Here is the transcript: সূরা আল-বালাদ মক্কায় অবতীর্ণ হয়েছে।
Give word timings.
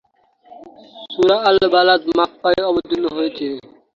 সূরা 1.13 1.37
আল-বালাদ 1.49 2.01
মক্কায় 2.17 2.61
অবতীর্ণ 2.69 3.05
হয়েছে। 3.15 3.45